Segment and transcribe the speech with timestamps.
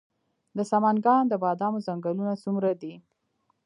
[0.57, 2.93] د سمنګان د بادامو ځنګلونه څومره دي؟